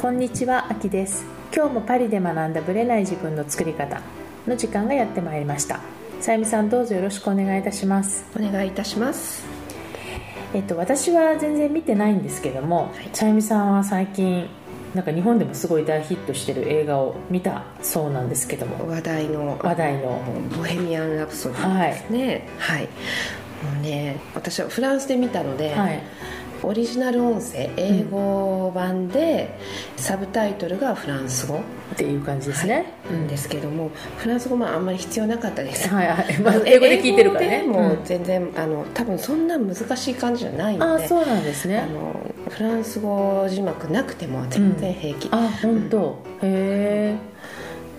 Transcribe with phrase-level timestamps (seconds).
[0.00, 1.26] こんにちは、あきです。
[1.54, 4.00] 今日もパリで学んだブレない自分の作り方
[4.46, 5.78] の時間がやってまいりました。
[6.22, 8.24] さゆみさんどうぞよろしくお願いいたします。
[8.34, 9.44] お願いいたします。
[10.54, 13.10] えっと私は全然見てないんですけども、はい。
[13.12, 14.48] さゆみさんは最近
[14.94, 20.18] なんか日本でもすごい大ヒットしてる映画を見たそうなんですけども話題の話題の。
[20.56, 22.48] ボヘミアン・ラプソディですね。
[22.56, 22.88] はい、も
[23.78, 26.02] うね私はフランスで見たので、はい
[26.62, 29.58] オリジナル音声英語版で、
[29.96, 31.60] サブタイトルがフランス語
[31.92, 35.88] っていう感じですね、なんですけどもフランス語もあんまり必要なかったです。
[35.88, 37.62] はいはい、 まあ、英語で聞いてるからね。
[37.62, 37.98] もうん。
[38.04, 41.80] 全然、あの多分そんな難しい感じじゃないのであそうなんですね。
[41.80, 42.14] あの
[42.48, 47.30] フランス語字幕なくても全然平気、あ本当、へえ。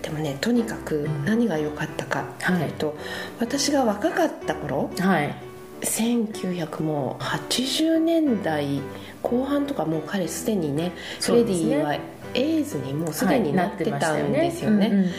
[0.02, 2.96] でもねとにかく何が良かったかというと、
[3.40, 5.51] 私が若かった頃はい
[5.82, 8.82] 1980年代
[9.22, 11.98] 後半とかもう彼すでにねフレディは
[12.34, 15.12] エイズにもうすでになってたんですよね,、はいよねうんうん。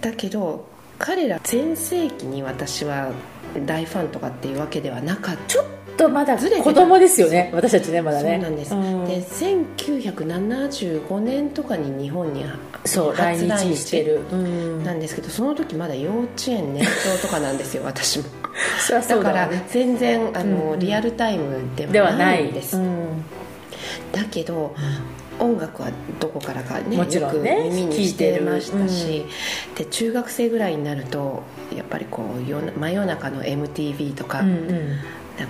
[0.00, 0.64] だけど
[0.98, 3.10] 彼ら全盛期に私は
[3.66, 5.42] 大ファンとかっていうわけではなかった。
[5.46, 7.50] ちょっとまだ子供ですよね。
[7.54, 8.32] 私たちねまだね。
[8.32, 9.06] そうなんです、ん。
[9.06, 9.22] で
[9.76, 12.44] 1975年とかに日本に
[12.84, 14.84] そう来日してる、うん。
[14.84, 18.24] なんですけどその時まだ幼稚園年長とかなんですよ私も
[18.80, 20.72] そりゃそうだから全然あの、うん。
[20.72, 23.24] うんリアルタイムでではないです、うん。
[24.12, 24.74] だけど
[25.38, 29.26] 音楽はどこからかねねよく耳にしてました聞いし、
[29.76, 31.42] で中学生ぐらいになると
[31.74, 34.98] やっぱりこう夜な真夜中の MTV とか、うんうん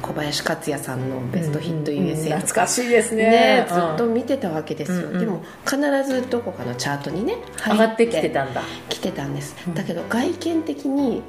[0.00, 8.62] 小林克也さんの「ベストヒット USA」とか、懐かしいですねずっと見てたわけですよ、でも必ずどこかのチャートにね上がってきてたんだ。
[8.88, 9.74] 来てたんです、うん。
[9.74, 11.22] だけど外見的に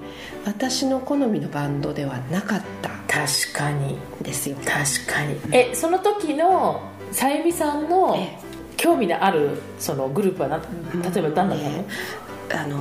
[0.45, 2.89] 私の好みのバンドではなかった。
[3.07, 3.93] 確かに。
[3.93, 4.57] んですよ。
[4.57, 5.39] 確かに。
[5.51, 6.81] えその時の
[7.11, 8.37] さゆみさんのえ
[8.77, 10.63] 興味のあるそのグループはな例え
[11.01, 11.85] ば何だったの、ね
[12.53, 12.77] あの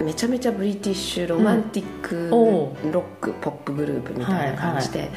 [0.00, 5.10] めちゃめちゃブリティッシュロマンティックおロックポップグループみたいな感じで、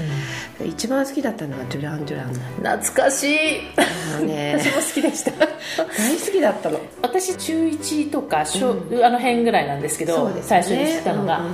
[0.66, 2.30] 一番好きだったのがデュラン・デュラン。
[2.30, 3.38] うん懐かしい。
[3.78, 4.56] あのね。
[4.60, 5.32] 私も好きでした。
[5.32, 6.80] 大好きだったの。
[7.02, 8.72] 私中1とか小、
[9.04, 11.54] あの辺ぐらいなんですけどそうです最初に知ったのが、うんうん。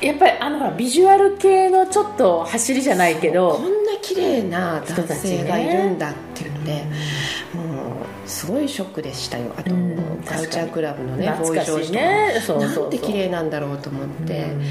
[0.00, 6.84] やっぱりあのほらビジュアル系のちょっと走りじゃないけこどんな綺麗な男性がいるんだっていうので、
[8.26, 9.52] すごいショックでしたよ。
[9.56, 12.82] あと、うんカルチャークラブのねボーイジョージねとかそうそうそう。
[12.84, 14.62] なんて綺麗なんだろうと思って、うん。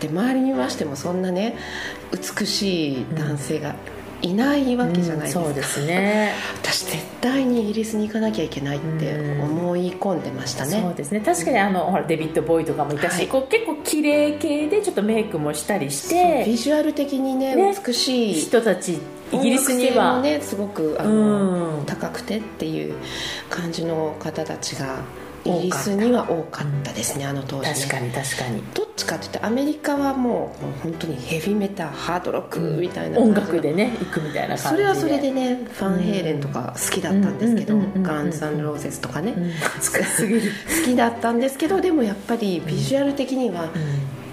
[0.00, 1.56] で周りにいましてもそんなね
[2.12, 3.74] 美しい男性が
[4.22, 6.32] いないわけじゃないですか、そうですね。
[6.62, 11.20] 私絶対にイギリスに行かなきゃいけないって思い込んでましたね、そうですね。
[11.20, 13.28] 確かにあのほらデビッド・ボウイとかもいたし、はい。
[13.28, 18.98] こう結構綺麗系でちょっとメイクもしたりしてビジュアル的にねね美しい人たち
[19.32, 21.86] イギリスには、ねすごくあの、うん。
[21.86, 22.94] 高くてっていう
[23.50, 24.98] 感じの方たちが
[25.46, 27.74] イギリスには多かったですね、あの当時ね。
[27.74, 28.62] 確かに確かに。
[28.74, 33.40] どっちかっていうとアメリカはもうもう本当にヘビメタハードロックみたいな感じの。
[33.40, 34.68] 音楽でね行くみたいな感じで。
[34.68, 38.02] それはそれでねヴァン・ヘイレンとか好きだったんですけどうんうんうんうん。
[38.02, 39.34] ガンズ・アンド・ローゼズとかね。
[39.36, 43.68] 好きだったんですけどでもやっぱりビジュアル的には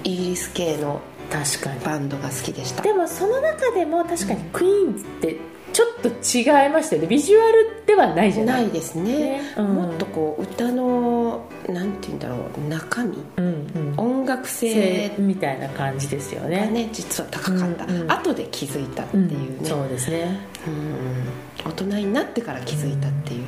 [0.04, 1.02] イギリス系の
[1.32, 1.80] 確かに。
[1.82, 2.82] バンドが好きでした。
[2.82, 5.38] でもその中でも確かにクイーンズって
[5.74, 7.08] ちょっと違いましたよね。
[7.08, 9.40] ビジュアルではないじゃなないいですね。
[9.40, 9.66] ねうん。
[9.74, 13.18] もっとこう歌のなんて言うんだろう中身。
[13.38, 13.94] うんうん。
[13.98, 19.66] 音楽性性みたいな感じですよがねね実は高かった、うんうん後で気づいたっていうね、うん。
[19.66, 20.38] そうですね。
[20.68, 23.46] うん大人になってから気づいたっていう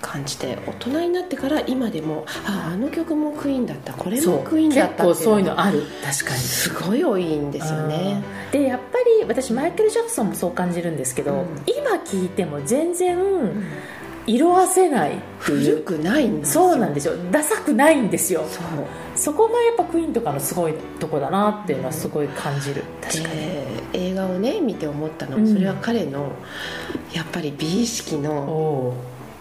[0.00, 5.82] 感じで大人になってから今でもああの曲もクイーンだったこれもクイーンだったって結構そういうがのある。
[6.04, 6.38] 確かに。
[6.40, 8.22] すごい多いんですよね。
[8.52, 11.46] でやっぱり私マイケル・ジャクソンもそう感じるんですけど、うん。
[11.66, 13.16] 今聴いても全然
[14.26, 15.82] 色あせない古う。
[15.82, 16.70] くないんですよ。
[16.70, 17.14] そうなんですよ。
[17.30, 18.44] ダサくないんですよ。
[19.14, 22.82] そこがやっぱクイーンとかのすごいとこだなっていうのはすごい感じる。
[23.00, 23.36] 確かに。
[23.36, 25.42] で映画をね見て思ったのうん。
[25.44, 26.32] はそれは彼の
[27.14, 28.94] やっぱり美意識おの、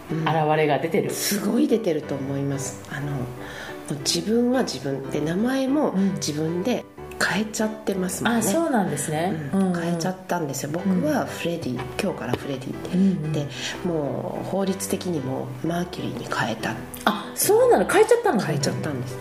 [0.09, 1.09] 現れが出てる。
[1.09, 2.81] すごい出てると思います。
[2.91, 3.11] あの
[3.99, 6.13] 自分は自分で名前もうん。
[6.15, 6.83] 自分で
[7.23, 9.73] 変えちゃってますもんね、あそうなんですね、うん。
[9.73, 9.81] うん。
[9.81, 10.69] 変えちゃったんですよ。
[10.73, 13.31] 僕はフレディ、今日からフレディって、うん。
[13.31, 13.47] で
[13.85, 16.73] もう法律的にもマーキュリーに変えた。
[17.05, 17.85] あそうなの。
[17.85, 18.41] 変えちゃったの？
[18.41, 19.17] 変えちゃったんです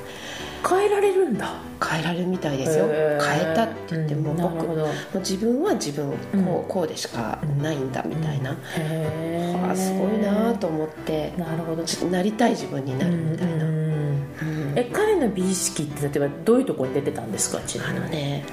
[0.67, 1.53] 変えられるんだ。
[1.83, 2.87] 変えられるみたいですよ。
[2.87, 4.85] 変えたって言ってもうん僕、も
[5.15, 11.85] う自分は自分うんこうこうでしかないんだみたいな、へえあすごいなと思ってなるほど。
[12.11, 13.71] なりたい自分になるみたいな、うん。
[13.71, 14.73] うん。
[14.77, 18.45] え彼の美意識って例えばどういうところに出てたんですかあのね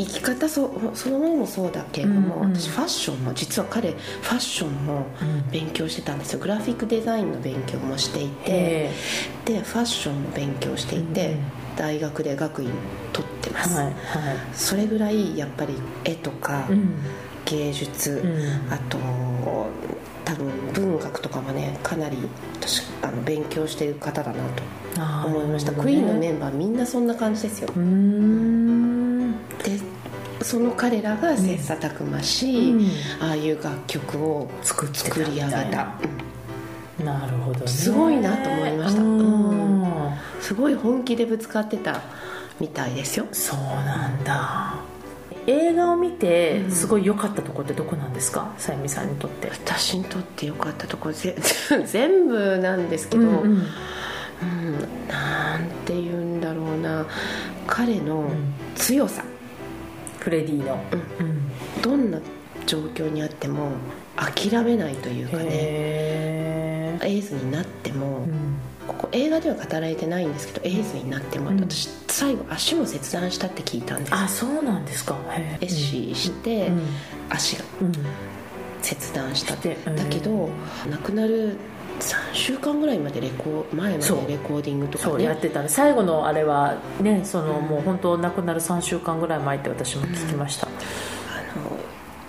[0.00, 2.56] 生き方そそのものもそうだけれども、うんうん。
[2.56, 5.06] 私ファッションも実は彼ファッションも
[5.52, 6.38] 勉強してたんですよ。
[6.38, 8.90] グラフィックデザインの勉強もしていてへ
[9.44, 11.40] でファッションも勉強していて、うんうん。
[11.76, 12.68] 大学で学位
[13.12, 13.94] 取ってます、はいはい。
[14.52, 15.74] それぐらいやっぱり
[16.04, 16.94] 絵とかうん。
[17.44, 18.72] 芸術、うん。
[18.72, 18.98] あと
[20.24, 22.18] 多分文学とかもねかなり
[22.54, 24.62] 私あの勉強している方だなと
[25.26, 25.82] 思いました、ね。
[25.82, 27.68] クイーンのメンバーみんなそんな感じですよ
[30.42, 33.26] その彼らが切磋琢磨し、うん。
[33.26, 34.92] ああいう楽曲を作り
[35.22, 36.00] 上げみたな。
[37.04, 37.66] なるほどね。
[37.66, 39.02] すごいなと思いました。
[39.02, 39.82] うん。
[39.82, 40.12] うん。
[40.40, 42.00] すごい本気でぶつかってた
[42.58, 43.26] みたいですよ。
[43.32, 44.74] そうなんだ。
[45.46, 48.52] 映画を見てすごい良かったところってどこなんですか？
[48.58, 49.48] さゆみさんにとって。
[49.48, 51.34] 私にとって良かったところぜ
[51.86, 53.42] 全部なんですけど、うんうん。
[53.42, 53.46] うん。
[55.08, 57.06] なんて言うんだろうな。
[57.66, 58.28] 彼のん。
[58.76, 59.22] 強さ、
[60.20, 60.78] フレディの、
[61.18, 62.20] うんどんな
[62.66, 63.72] 状況にあっても
[64.16, 66.98] 諦めないというかね。
[67.02, 68.58] エイズになっても、うん。
[68.86, 71.60] ここ映画では語られてないんですけどエイズになっても、うん。
[71.60, 75.16] 私最後足も切断したって聞いたんですあそうなんですか。
[75.30, 76.80] へ壊死して、うん。
[77.30, 77.64] 足が。
[77.80, 77.92] うん
[78.82, 80.48] 切断したうんだけど
[80.90, 81.56] 亡くなる
[82.00, 90.70] 3週間ぐらいまでレコ前までレコーディングとかそうやっねてたね最後のあれはねそのもう本当亡くなる3週間ぐらい前って私も聞きました、あ
[91.58, 91.78] の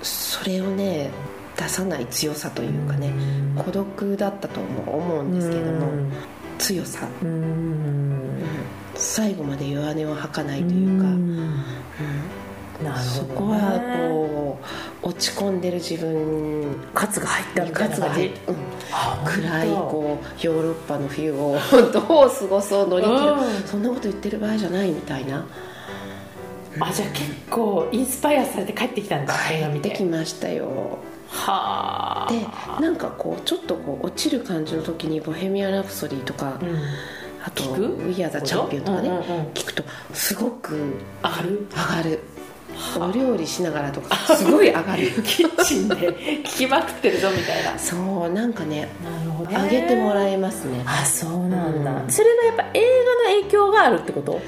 [0.01, 1.09] それをね
[1.55, 5.91] 出さない強さというかね、うん孤独だったとも思うんですけども、
[6.57, 7.29] 強さ、うん。
[7.29, 8.43] うん。
[8.95, 11.63] 最後まで弱音を吐かないというか、うん
[15.03, 18.07] 落ち込んでる自分カツが入ったみたいな。
[18.07, 18.31] うん。
[18.93, 21.57] あ暗い本こうヨーロッパの冬を
[21.93, 23.63] どう過ごそう乗り切る、うん。
[23.65, 25.45] そんなこと言ってる場合じゃないみたいな。
[26.77, 30.99] 当あじゃあ結構インスパイアされて帰ってきたんだ映画見帰っててきましたよ。
[31.29, 32.31] はあ。
[32.31, 36.77] でなんかこうちょっとこう落ちる感じの時に「ボヘミアン・ラプソディ」とか、うん。
[37.43, 39.83] あと聞く「We Are the Champion」とかね、うんうんうん聞くと
[40.13, 40.75] すごく
[41.23, 41.67] 上がる。
[41.71, 42.19] 上がる
[42.99, 45.07] お料理しながらとかすごい上がる。
[45.23, 47.77] キッチンで聞きまくってるぞみたいな。
[47.77, 47.95] そ
[48.27, 50.83] うなんかねなるほど上げてもらええますね。
[50.85, 52.09] あそうなんだ、うん。
[52.09, 52.81] それはやっぱ映
[53.25, 54.39] 画の影響があるってこと？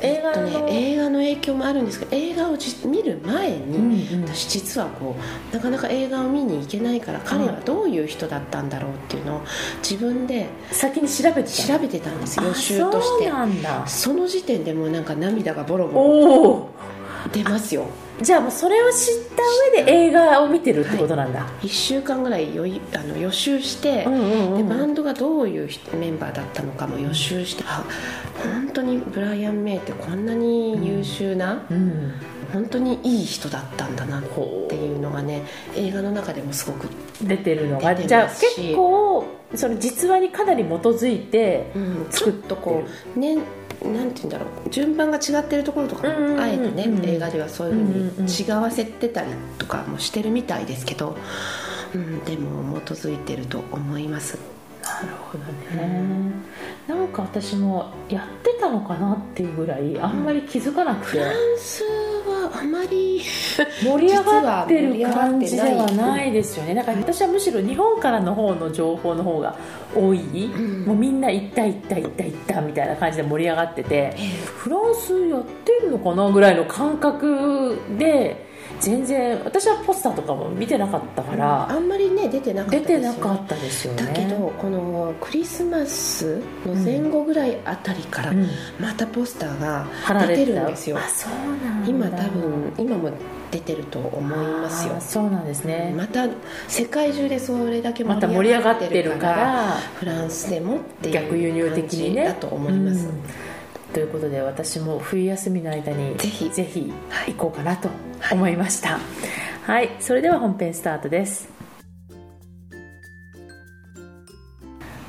[0.00, 4.28] 映画の、えっとね、映画の影響もあるんですけど映画をじ見る前に、うんうん。
[4.28, 5.14] 私実はこ
[5.52, 9.40] うなかなか映画を見に行けないから彼はどういう人だったんだろうっていうのを
[9.82, 13.24] 自分で先に調べてた調べてたんですあ予習として。
[13.24, 13.86] そうなんだ。
[13.86, 16.68] その時点でもうなんか涙がボロボロ
[17.32, 17.86] 出ますよ。
[18.22, 19.42] じゃあもうそれを知った
[19.76, 27.84] 上で映画を見てるってことなんだ、1週間ぐらいよいあの予習して、うんうんうんでバンドがどういう人メンバーだったのかも予習して、あ
[28.42, 32.12] 本当にブライアン・メイってこんなに優秀な、うん。
[32.52, 35.42] 本当にいい人だったんだなっていうのがね
[35.74, 36.88] 映画の中でもすごく、
[37.20, 39.24] 出てるのがじゃあ結構
[39.54, 41.72] その実話にかなり基づいて
[42.10, 42.84] 作っょってとこ
[43.16, 43.38] うね
[43.82, 49.28] なんて言うんだろう順番が違ってるところとかもあえてね映画ではそういうふうに違わせてたり
[49.58, 51.16] とかもしてるみたいですけど、
[51.94, 54.53] うん、でも基づいてると思います
[54.84, 56.30] なるほどね、
[56.86, 61.82] なんか私もやってたのかなっていうぐらいあんまり気づかなくて、フランス
[62.26, 63.22] はあまり
[63.82, 66.74] 盛り上がってる感じではないですよね。
[66.74, 69.56] なんか私はむしろ日本からの方の情報の方が
[69.94, 70.84] 多い、ん。
[70.84, 74.14] もうみんな行った行った行った行ったみたいな感じで盛り上がってて
[74.56, 84.02] フランスやってるのかなぐらいの感覚で全然私はポスターとかも見てなかったから、あんまりね出てなかった出ですよてなかったですよね。
[84.02, 88.48] だけどこのクリスマスの前後ぐらいあたりからうん。
[88.80, 89.86] またポスターが
[90.26, 90.98] 出てるんですよ。
[90.98, 91.32] あそう
[91.64, 91.88] なんだ。
[91.88, 93.10] 今多分今も
[93.50, 94.96] 出てると思いますよ。
[95.00, 95.94] そうなんですね。
[95.96, 96.26] また
[96.68, 103.20] 世界中でそれだけまた盛り上がってるからフランスでもっていう逆輸入的にだと思います、うん
[103.94, 106.50] ということで私も冬休みの間にぜひ。
[106.50, 106.92] ぜひ
[107.28, 107.88] 行こうかなと
[108.32, 108.98] 思いました。
[109.62, 111.48] はい、それでは本編スタートです。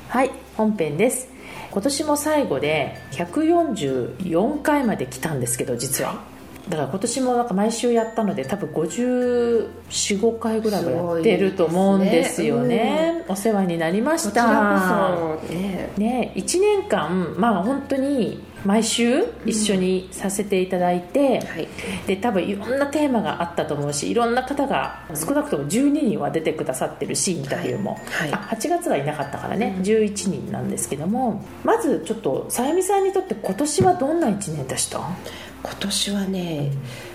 [0.08, 0.30] はい。
[0.56, 1.28] 本編です。
[1.72, 6.22] 今年も最後で144回まで来たんですけど実は。
[6.68, 13.24] だから今年もなんか毎週やったので多分545回ぐらいはやってると思うんですよね。
[13.26, 14.44] お世話になりました。
[14.44, 15.54] こちらこそ。
[15.54, 21.68] ねね、1年間、まあ、本当に毎週一緒にさせていただいて、はい。
[22.06, 28.32] で多分いろんなテーマがあったと思うしいろんな方が少なくとも12人は出てくださってるしインタビューも、はい。
[28.32, 35.00] あ8月はいなかったからね、11人なんですけどもまずちょっとさゆみさんにとって今年はどんな1年でした？
[35.62, 36.70] 今年はね、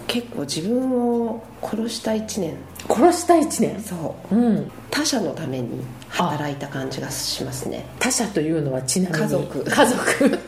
[0.07, 2.55] 結構自分を殺した1年。
[2.89, 3.81] 殺した1年？
[3.81, 4.35] そう。
[4.35, 4.71] うん。
[4.89, 7.85] 他者のために働いた感じがしますね。
[7.99, 9.21] 他者というのはちなみに。
[9.21, 9.63] 家族。
[9.63, 10.39] 家族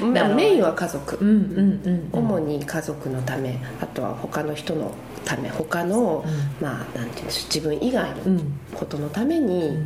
[0.00, 2.28] なるほどメインは家族、うんうんうんうん。
[2.30, 4.92] 主に家族のためあとは他の人の
[5.24, 6.24] ため他の、
[6.60, 8.60] まあなんていうんでしょう自分以外のうん。
[8.74, 9.78] ことのために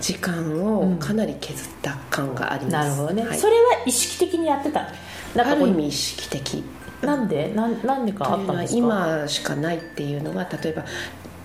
[0.00, 3.38] 時間をかなり削った感があります、なるほどね、はい。
[3.38, 4.88] それは意識的にやってた？
[5.34, 6.64] なんかこる意味意識的。
[7.02, 7.52] なんで？
[7.54, 8.78] なんなんでかあったんですか？
[8.78, 10.84] 今しかないっていうのが例えば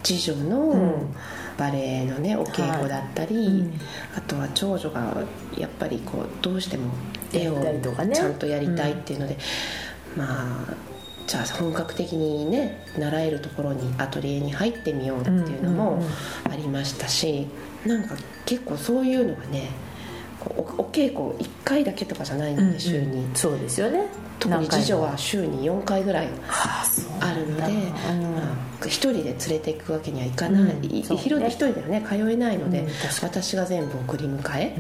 [0.04, 1.16] 次女のん。
[1.58, 3.82] バレエのねお稽古だったり、うん。
[4.16, 5.24] あとは長女が
[5.58, 6.92] やっぱりこうどうしても
[7.34, 7.62] 絵を
[8.14, 9.38] ちゃんとやりたいっていうので、
[10.16, 10.26] ま
[10.70, 10.74] あ
[11.28, 16.00] じゃあ本格的にね習えるところにアトリエに入ってみようっていうのうんうんも
[16.46, 16.52] うん。
[16.52, 17.48] ありましたし、
[17.86, 18.16] なんか
[18.46, 19.70] 結構そういうのがね
[20.46, 24.06] おお稽古1回だけとかじゃないので週に、うんそうですよね。
[24.40, 26.28] 特に次女はは週に4回ぐらい
[27.20, 28.22] あるので、うん。
[28.36, 31.02] まあ一人で連れていくわけにはいかない、うんね。
[31.02, 31.38] 人
[31.74, 32.88] ではね通えないので、うん
[33.22, 34.76] 私が全部送り迎え、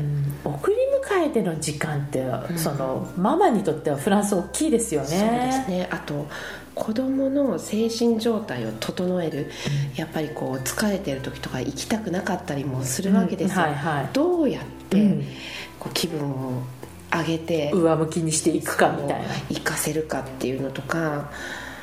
[0.45, 0.53] うん。
[0.53, 0.75] 送り
[1.09, 2.23] 迎えての時間って、
[2.57, 5.07] そのママにとってはフランス大きいですよね。
[5.07, 5.87] そうですね。
[5.91, 6.27] あと
[6.75, 9.49] 子供の精神状態を整える、
[9.95, 13.69] やっぱりこう疲れてる時とか行きたくなかったりもするわけですよ、うん。
[13.69, 14.09] はいはい。
[14.13, 15.23] どうやって、うん。
[15.79, 16.61] こう気分を
[17.11, 19.29] 上げて上向きにしていくかみたいな。
[19.49, 21.31] 活かせるかっていうのとか。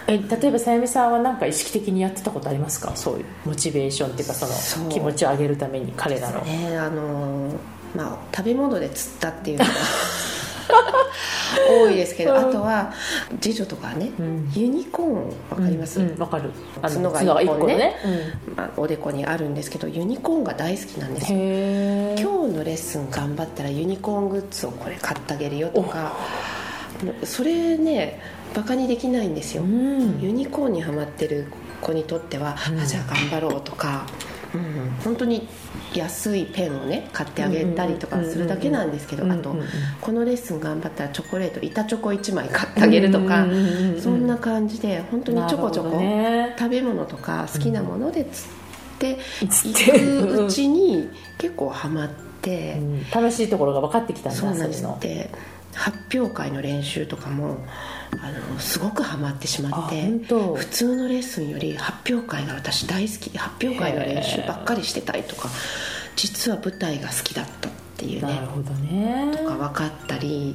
[0.07, 2.95] え例えばさゆみさんは何か意識的にやってたことありますか？
[2.95, 6.77] そういうモチベーションっていうかその気持ちを上げるために彼らの、ね。
[6.77, 7.51] あの
[7.95, 9.71] まあ食べ物で釣ったっていうのが
[11.69, 12.39] 多いですけど、うん。
[12.39, 12.93] あとは
[13.41, 14.51] 次女とかね、ん。
[14.55, 16.51] ユニコーンわかります、うんうんわかる。
[16.83, 17.77] あ角が角が一本ね。
[17.77, 17.95] ね
[18.57, 21.39] まあ、おでこにあるんですけどユニコーンが大好きなんですよ。
[21.39, 26.13] 今日のレッスン頑張ったらユニコーングッズをこれ買ってあげるよとか
[27.25, 28.21] それね
[28.55, 30.21] バカにできないんですよ、うん。
[30.21, 31.47] ユニコーンにはまってる
[31.81, 32.81] 子にとっては、うん。
[32.81, 34.07] あじゃあ頑張ろうとか、
[34.55, 35.49] うん、本当に
[36.01, 39.57] 安いペンをね買ってあげたりとかするだけなんですけど、あと、
[40.01, 43.47] このレッスン頑張ったらチョコレート板チョコ1枚買ってあげるとか、
[44.01, 46.01] そんな感じで本当にちょこちょこ、
[46.59, 49.19] 食べ物とか好きなもので釣って
[49.69, 52.77] いくうちに結構ハマって。
[52.79, 53.11] うん。
[53.11, 55.01] 楽しいところが分かってきたんだそうなんですそういうの。
[55.01, 55.31] で
[55.75, 57.67] 発表会の練習とかも
[58.21, 65.49] あのすごくハマってしまって普通のレッスンより発表会が私大好きで発表会の練習ばっかりしてたりとか
[66.17, 69.33] 実は舞台が好きだったっていうねなるほどね。
[69.37, 70.55] とか分かったり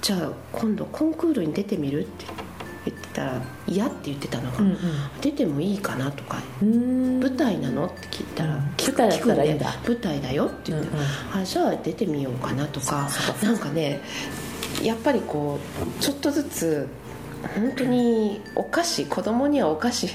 [0.00, 2.47] じゃあ今度コンクールに出てみるって言って
[3.12, 4.76] たら嫌って言ってたのが、うん
[5.20, 7.20] 出てもいいかなとかうん。
[7.20, 11.00] 舞台なのって聞いたら、うん聞く舞台だったらいいん聞くだで舞台だよって言って、う
[11.36, 13.08] んあじゃあ出てみようかなとか
[13.42, 14.00] なんかね
[14.82, 15.58] やっぱりこ
[15.98, 16.88] うちょっとずつ
[17.54, 20.08] 本当にお菓子子供にはお菓子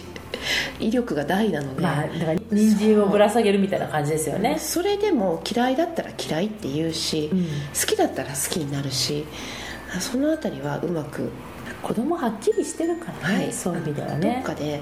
[0.80, 4.58] 威力が大なので、まあだから人参をぶら下げるみたいな感じですよね。
[4.60, 7.46] それでも嫌いだったら嫌いって言うし、うん。
[7.46, 9.26] 好きだったら好きになるし
[10.00, 11.32] そのあたりはうまく
[11.82, 13.54] 子供はっきりしてるからね、はい。
[13.54, 14.82] そういう意味ではどっねかで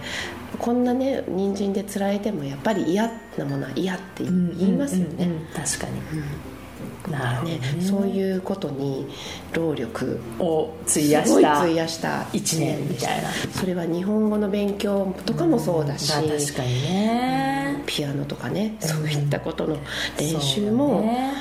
[0.59, 5.37] こんなね人参でつられてもやっぱり嫌なものは嫌って言いますよね、うんうん。
[5.37, 7.57] うん確かに、なるほどね。
[7.57, 9.07] ねそういうことに
[9.53, 13.29] 労力を費やすごいした費やした一年みたいな。
[13.53, 19.77] それは日本語の勉強とかもそうだし、まあ確かにね、ピアノとかねそういったことの
[20.17, 21.33] 練習もね。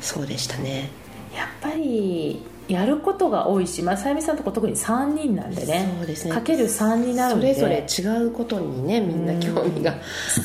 [0.00, 0.90] そうでしたね。
[1.34, 6.34] やっぱりやることが多いし、まあ、さゆみさんとこ特に3人なんでねそうですね。
[6.34, 7.48] かける3になるそんで。
[7.48, 9.94] れぞれ違うことにねみんな興味が、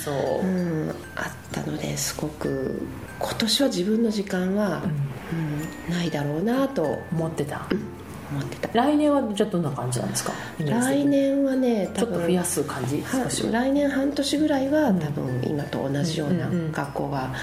[0.03, 2.81] そう、うん、あったのですごく
[3.19, 4.81] 今年は自分の時間は、
[5.31, 5.93] うん。
[5.93, 6.99] ないだろうなと。
[7.11, 7.67] 思ってた、
[8.31, 8.69] 思ってた。
[8.73, 10.33] 来年はじゃあどんな感じなんですか？
[10.59, 13.03] 来年はねちょっと増やす感じ？
[13.51, 16.71] 来年半年ぐらいは多分今と同じようなうんうんうん。
[16.71, 17.33] 学校が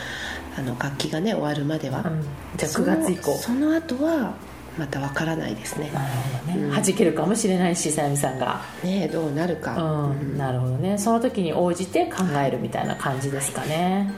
[0.59, 2.23] あの学期がね終わるまでは、うん。
[2.56, 3.33] じゃあ9月以降。
[3.37, 4.35] そのその後は
[4.78, 5.90] またわからないですね。
[5.92, 6.71] なるほどね、うん。
[6.71, 8.61] 弾けるかもしれないしさゆみさんが。
[8.85, 10.99] ねどうなるか、うん、なるほどね。
[10.99, 14.12] その時に応じて考えるみたいな感じですかね、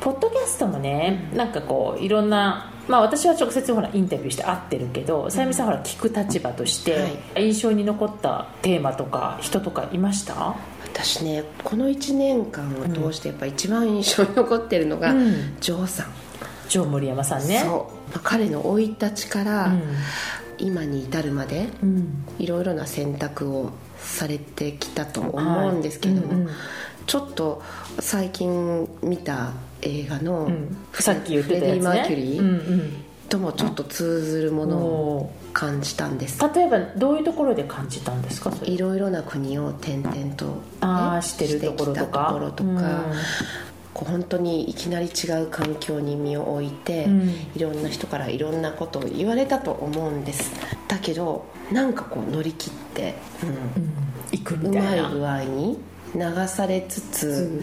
[0.00, 10.56] ポッドキャストもねなんかこういろんなまあ私は直接ほらインタビューして会ってるけどさゆみさんほら聞く立場として印象に残ったテーマとか人とかいました？
[10.84, 15.56] 私ねこの1年間を通してやっぱ一番印象に残ってるのが、うん。
[15.60, 16.06] ジョーさん。
[16.68, 17.60] ジョー森山さんね。
[17.60, 19.82] そう、まあ彼の生い立ちからうん。
[20.58, 22.24] 今に至るまでうん。
[22.38, 26.54] いろいろな選択をされてきたと思うんですけども、はいうんうん。
[27.06, 27.62] ちょっと
[27.98, 30.76] 最近見た映画の、うん。
[30.92, 31.80] さっき言ってたやつね。
[31.80, 32.92] フレディ・マーキュリー、うんうん。
[33.28, 36.38] ともちょっと通ずるものを感じたんです。
[36.54, 38.52] 例えばどういうところで感じたんですか？
[38.62, 40.52] いろいろな国を転々と、ね、
[40.82, 42.26] あしてるところとか。
[42.28, 42.78] ところとか、うん、
[43.94, 50.50] こう本当にいきなり違う環境に身を置いて、うん、いろんな人からいろんなことを言われたと思うんです。
[50.88, 53.48] だけどなんかこう乗り切って、うん。
[53.50, 55.78] うん、うまい具合に
[56.14, 57.62] 流されつつ、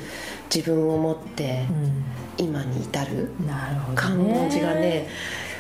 [0.53, 1.65] 自分を持って
[2.37, 3.29] 今に至る
[3.95, 5.07] 感じがね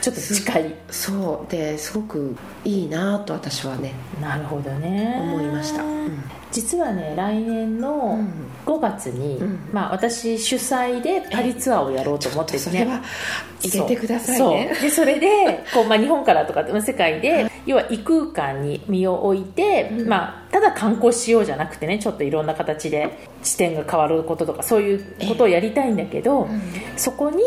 [0.01, 0.75] ちょっと近い。
[0.89, 1.51] そう。
[1.51, 5.19] ですごくいいなと私はねなるほどね。
[5.21, 5.88] 思いました、うん、
[6.51, 8.19] 実はね来年の
[8.65, 13.01] 5月に、うん、まあ、私主催でパリツアーをやろうと思ってて、ね、それは
[13.61, 14.71] 入れてくださいね。
[14.75, 26.47] そでそれでこう、まあ、日本からとか世界で、要は異空間に身を置いて、うん、まあ、ただ観光しようじゃなくてねちょっといろんな形で視点が変わることとかそういうことをやりたいんだけど、
[26.97, 27.43] そこに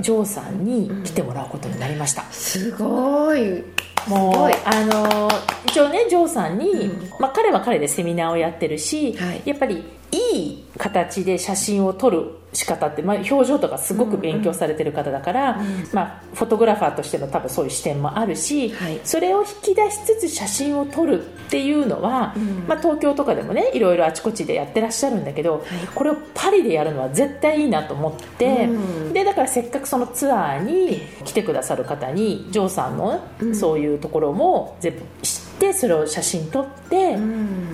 [0.00, 3.64] ジョーさんに来てもらうことになりました、すごい
[4.08, 5.30] もうあの
[5.66, 9.82] 一応ねジョーさんに、うん、まあ、彼は彼でセミナーをやってるし、はい、やっぱり
[10.12, 25.62] いい形で写真を撮る仕方って、まあ、表情とかすごく勉強されてる方だから、うんうん、まあ、フォトグラファーとしての多分そういう視点もあるし、はい、それを引き出しつつ写真を撮るっていうのは、うん、まあ、東京とかでもねいろいろあちこちでやってらっしゃるんだけど、はい、
[25.94, 28.78] これをパリでやるのは絶対いいなと思って、う
[29.10, 33.20] ん、でだからせっかくそのツアーに来てくださる方にジョーさんの
[33.52, 37.16] そういうところも全部知ってそれを写真撮って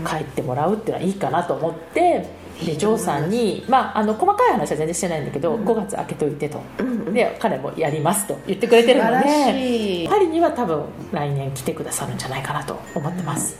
[0.07, 2.39] 帰ってもらうっていうのはいいかなと思って。
[2.64, 13.57] でジョーさんに、まあ、あの細かい話は全然してないんだけど、うん、5月開けといてと、うん、で彼もやりますと言ってくれてるのでパリには多分来年来てくださるんじゃないかなと思ってます、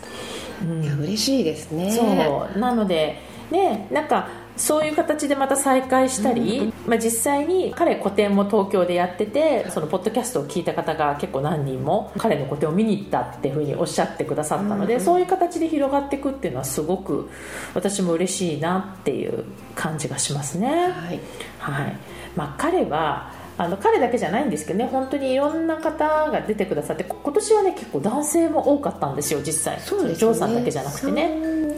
[0.63, 1.91] うん、いや嬉しいですね。
[1.93, 2.59] そう。
[2.59, 3.19] なので
[3.51, 17.31] ねなんかそういう形でまた再開したり、まあ、実際に彼個展も東京でやっててそのポッドキャストを聞いた方が結構何人も彼の個展を見に行ったっていうふうにおっしゃってくださったので、そういう形で広がっていくっていうのはすごく
[17.75, 20.69] 私も嬉しいなっていう感じがしますね。
[20.69, 21.21] はい、
[21.59, 21.97] はい。
[22.37, 29.79] まあ、彼はあの彼だけじゃないんですけどね本当にいろんな方が出てくださって今年はね結構男性も多かったんですよ実際。
[29.81, 30.15] そうですね。
[30.15, 31.29] ジョーさんだけじゃなくてね。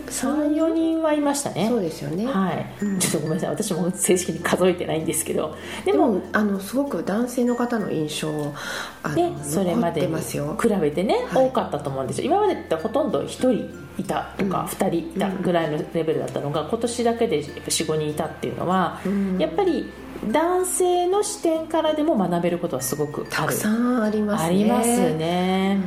[0.06, 0.92] 34人。
[1.02, 1.68] はいましたね。
[1.68, 2.26] そうですよね。
[2.26, 5.56] はい、うん、ちょっとごめんなさい私も正式に数えてないんですけど。
[5.84, 8.30] でもあのすごく男性の方の印象
[9.14, 12.26] でそれまでに比べてね、はい、多かったと思うんですよ。
[12.26, 13.68] 今までってほとんど1人
[13.98, 19.00] いたとか、2人いたぐらいのレベルだったのが、今年だけで45人いたっていうのは、
[19.38, 19.90] やっぱり
[20.31, 24.48] 男性の視点からでも学べることはすごくたくさんありますね。
[24.48, 25.78] ありますね。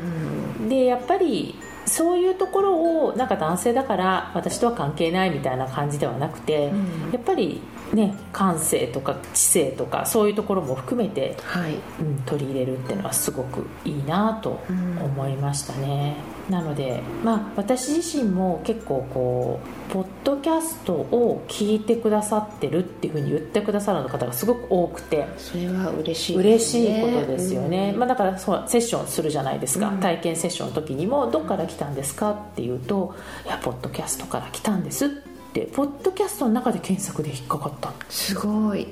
[0.67, 7.61] でやっぱりそういうところをなんか男性だから私とは関係ないみたいな感じではなくて、うん、やっぱり
[7.93, 14.63] ね感性とか知性とかそういうところも含めて、はい、うん、取り入れるっていうのはすごくいいなと
[14.99, 35.09] 思いましたね、うん、なのでまあ私自身も結構こうポッドキャストを聞いてくださってるっていうふうに言ってくださる方がすごく多くてそれは嬉しい、ね、嬉しいことですよね、うん、まあ、だからそうセッションするじゃないですか、体験セッションの時にも「どっから来たんですか?」って言うと「いやポッドキャストから来たんです」っ
[35.53, 38.87] てポッドキャストの中で検索で引っかかったすごい、ね、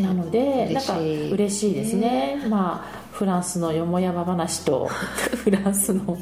[0.00, 4.86] なのでなんか嬉しいですね、ね、まあフランスのよもやま話と
[5.44, 6.16] フランスの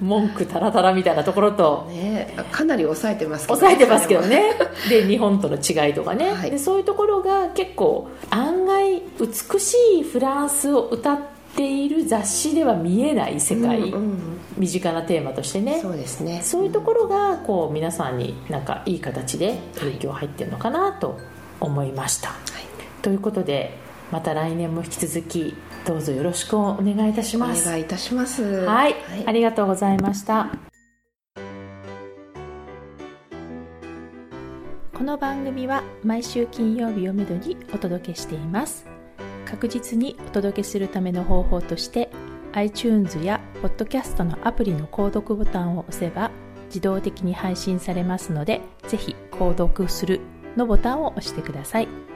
[0.00, 4.52] 文句たらたらみたいなところと、ね、かなり抑えてますけど、ね、抑えてますけどね。
[4.88, 14.18] で日本との違いとかね、はい、でそういうところが結構案外美しいフランスを歌ってている雑誌では見えない世界、うんうん、
[14.58, 15.80] 身近なテーマとしてね。
[15.80, 16.40] そうですね。
[16.42, 21.18] そういうところがこう皆さんになんかいい形で影響入ってるのかなと
[21.58, 22.38] 思いました、はい、
[23.06, 23.70] ということで
[24.10, 25.54] また来年も引き続き
[25.86, 27.68] どうぞよろしくお願いいたします。
[27.68, 28.42] お願いいたします。
[28.42, 30.50] はい、はい、ありがとうございました。
[34.92, 38.86] この番組は毎週金曜日をめどにお届けしています。
[39.44, 42.10] 確実にお届けするための方法として
[42.54, 46.32] iTunes や Podcast のアプリの購読ボタンを押せば
[46.66, 50.18] 自動的に配信されますのでぜひ購読する
[50.56, 52.15] のボタンを押してください